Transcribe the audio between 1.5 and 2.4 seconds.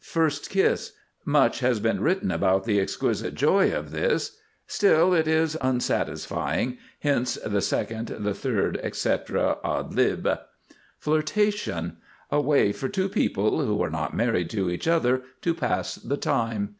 has been written